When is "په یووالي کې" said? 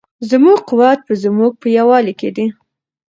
1.61-2.29